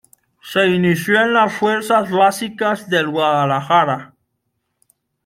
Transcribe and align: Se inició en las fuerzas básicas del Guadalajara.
Se 0.41 0.65
inició 0.67 1.21
en 1.21 1.33
las 1.35 1.53
fuerzas 1.53 2.09
básicas 2.09 2.89
del 2.89 3.09
Guadalajara. 3.09 4.15